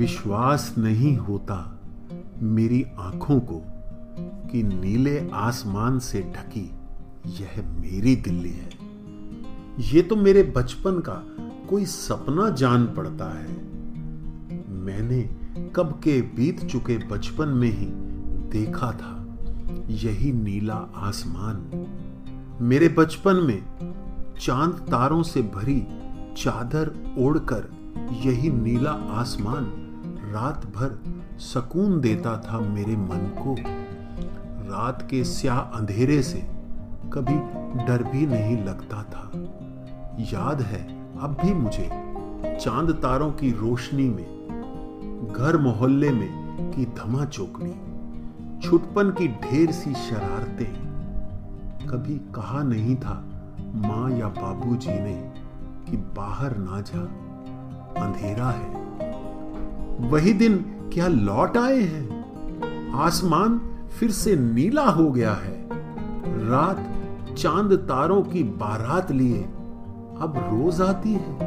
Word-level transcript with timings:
विश्वास 0.00 0.74
नहीं 0.78 1.16
होता 1.16 1.80
मेरी 2.42 2.86
आँखों 2.98 3.40
को 3.40 3.62
कि 4.48 4.62
नीले 4.62 5.30
आसमान 5.30 5.98
से 5.98 6.20
ढकी 6.20 6.70
यह 7.26 7.62
मेरी 7.80 8.16
दिल्ली 8.16 8.50
है। 8.50 8.70
ये 9.78 10.02
तो 10.02 10.16
मेरे 10.16 10.42
बचपन 10.56 10.92
का 10.92 11.26
कोई 11.70 11.84
सपना 11.84 12.50
जान 12.50 12.86
पड़ता 12.86 13.38
है। 13.38 13.56
मैंने 14.68 15.22
कब 15.76 16.00
के 16.04 16.20
बीत 16.22 16.64
चुके 16.64 16.98
बचपन 16.98 17.48
में 17.48 17.70
ही 17.70 17.86
देखा 18.48 18.92
था 18.92 19.38
यही 19.88 20.32
नीला 20.32 20.92
आसमान। 20.96 21.86
मेरे 22.60 22.88
बचपन 22.88 23.34
में 23.34 23.62
चाँद 24.40 24.72
तारों 24.72 25.22
से 25.22 25.42
भरी 25.42 25.86
चादर 26.36 27.14
ओढ़कर 27.18 27.70
यही 28.24 28.50
नीला 28.50 28.90
आसमान 28.90 29.86
रात 30.30 30.66
भर 30.66 31.02
सुकून 31.38 32.00
देता 32.00 32.36
था 32.36 32.60
मेरे 32.60 32.96
मन 32.96 33.34
को। 33.38 33.56
रात 34.70 35.06
के 35.10 35.24
स्याह 35.24 35.58
अंधेरे 35.58 36.22
से 36.22 36.38
कभी 37.12 37.34
डर 37.84 38.02
भी 38.02 38.26
नहीं 38.26 38.64
लगता 38.64 39.02
था। 39.02 39.30
याद 40.18 40.60
है, 40.60 40.82
अब 41.20 41.36
भी 41.42 41.54
मुझे 41.54 41.90
चाँद 42.60 42.90
तारों 42.90 43.32
की 43.32 43.50
रोशनी 43.50 44.08
में, 44.10 44.40
घर 45.36 45.56
मोहल्ले 45.56 46.10
में 46.10 46.50
की 46.70 46.84
धमा 46.84 47.24
चौकड़ी, 47.24 47.72
छुटपन 48.60 49.10
की 49.10 49.28
ढेर 49.28 49.70
सी 49.70 49.94
शरारतें। 49.94 50.90
कभी 51.86 52.14
कहा 52.14 52.62
नहीं 52.62 52.96
था 52.96 53.24
माँ 53.74 54.10
या 54.10 54.28
बाबूजी 54.28 55.00
ने 55.00 55.32
कि 55.90 55.96
बाहर 55.96 56.56
ना 56.56 56.80
जा, 56.80 57.00
अंधेरा 58.04 58.50
है। 58.50 58.79
वही 60.00 60.32
दिन 60.32 60.56
क्या 60.92 61.08
लौट 61.08 61.56
आए 61.56 61.80
हैं? 61.80 62.20
आसमान 62.90 63.60
फिर 63.98 64.10
से 64.10 64.36
नीला 64.36 64.84
हो 64.84 65.10
गया 65.10 65.32
है। 65.32 65.68
रात 66.48 66.86
चाँद 67.38 67.72
तारों 67.72 68.22
की 68.22 68.42
बारात 68.42 69.10
लिए 69.10 69.42
अब 70.20 70.34
रोज 70.36 70.80
आती 70.80 71.12
है। 71.12 71.38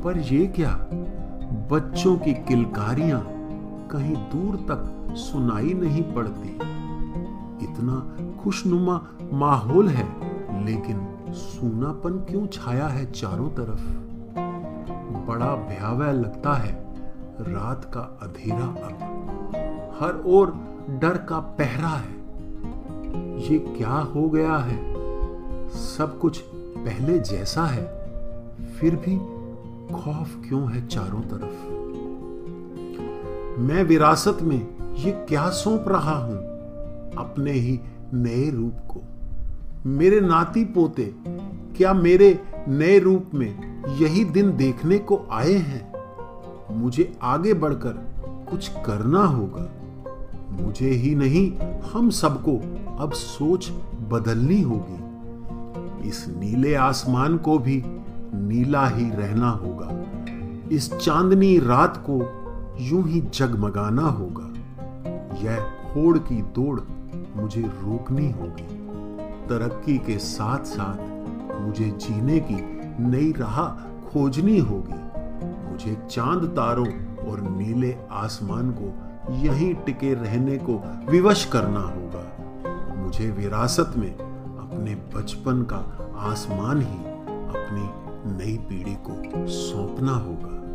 पर 0.00 0.18
ये 0.18 0.46
क्या? 0.46 0.88
बच्चों 1.72 2.16
की 2.16 2.34
किलकारियाँ 2.34 3.22
कहीं 3.90 4.16
दूर 4.16 4.56
तक 4.56 5.14
सुनाई 5.16 5.74
नहीं 5.74 6.02
पड़ती। 6.02 6.48
इतना 7.64 8.16
खुशनुमा 8.42 9.06
माहौल 9.32 9.88
है, 9.88 10.08
लेकिन 10.64 11.08
सूनापन 11.30 12.10
क्यों 12.10 12.46
छाया 12.46 12.86
है 12.86 13.12
चारों 13.12 13.50
तरफ़? 13.50 13.92
बड़ा 15.28 15.56
भयावह 15.56 16.12
लगता 16.12 16.54
है 16.54 16.85
रात 17.40 17.84
का 17.84 18.18
अंधेरा 18.22 18.64
अब। 18.64 19.12
हर 20.00 20.22
ओर 20.26 20.46
डर 20.90 21.16
का 21.28 21.38
पहरा 21.38 21.88
है। 21.88 22.16
ये 23.52 23.58
क्या 23.58 23.92
हो 23.92 24.28
गया 24.28 24.56
है? 24.56 24.94
सब 25.68 26.18
कुछ 26.18 26.38
पहले 26.54 27.18
जैसा 27.18 27.66
है। 27.66 27.84
फिर 28.66 28.96
भी 28.96 29.18
खौफ 29.94 30.42
क्यों 30.48 30.72
है 30.72 30.86
चारों 30.86 31.20
तरफ़? 31.20 31.72
मैं 33.60 33.84
विरासत 33.84 34.38
में 34.42 34.94
ये 34.94 35.10
क्या 35.10 35.50
सौंप 35.50 35.84
रहा 35.88 36.18
हूँ? 36.18 36.36
अपने 37.16 37.52
ही 37.52 37.80
नए 38.14 38.50
रूप 38.50 38.74
को। 38.90 39.02
मेरे 39.86 40.20
नाती 40.20 40.64
पोते, 40.64 41.14
क्या 41.76 41.94
मेरे 41.94 42.44
नए 42.68 42.98
रूप 42.98 43.24
में 43.34 43.82
यही 43.96 44.24
दिन 44.24 44.56
देखने 44.56 44.98
को 44.98 45.20
आए 45.30 45.52
हैं? 45.52 45.95
मुझे 46.76 47.18
आगे 47.22 47.54
बढ़कर 47.54 47.92
कुछ 48.50 48.68
करना 48.68 49.24
होगा। 49.24 49.70
मुझे 50.62 50.90
ही 50.90 51.14
नहीं, 51.14 51.58
हम 51.92 52.10
सबको 52.10 52.56
अब 52.98 53.12
सोच 53.12 53.72
बदलनी 54.08 54.62
होगी। 54.62 55.06
इस 56.08 56.26
नीले 56.28 56.74
आसमान 56.74 57.36
को 57.36 57.58
भी 57.58 57.82
नीला 58.34 58.88
ही 58.88 59.10
रहना 59.10 59.50
होगा। 59.50 60.04
इस 60.72 60.94
चांदनी 60.94 61.58
रात 61.58 62.04
को 62.10 62.16
यूँ 62.80 63.08
ही 63.08 63.20
जगमगाना 63.20 64.02
होगा। 64.02 64.52
यह 65.42 65.62
होड़ 65.96 66.18
की 66.18 66.42
दौड़ 66.42 66.80
मुझे 67.36 67.62
रोकनी 67.62 68.30
होगी। 68.30 68.76
तरक्की 69.48 69.98
के 69.98 70.18
साथ 70.18 70.64
साथ 70.64 70.98
मुझे 71.60 71.84
जीने 71.84 72.40
की 72.40 72.56
नई 73.02 73.32
राह 73.32 73.68
खोजनी 74.08 74.58
होगी। 74.58 75.05
मुझे 75.86 75.98
चाँद 76.10 76.44
तारों 76.44 76.86
और 77.28 77.40
नीले 77.40 77.94
आसमान 78.10 78.70
को 78.78 79.34
यहीं 79.34 79.74
टिके 79.74 80.14
रहने 80.14 80.56
को 80.58 80.74
विवश 81.10 81.44
करना 81.44 81.80
होगा। 81.80 82.94
मुझे 82.96 83.30
विरासत 83.30 83.92
में 83.96 84.10
अपने 84.12 84.94
बचपन 84.94 85.62
का 85.62 85.78
आसमान 86.30 86.80
ही 86.80 86.98
अपनी 87.52 87.84
नई 88.32 88.56
पीढ़ी 88.58 88.96
को 89.06 89.46
सौंपना 89.46 90.12
होगा। 90.12 90.65